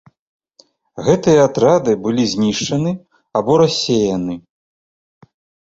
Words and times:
Гэтыя 1.07 1.41
атрады 1.49 1.91
былі 2.07 2.23
знішчаны 2.33 2.95
або 3.43 3.61
рассеяны. 3.65 4.35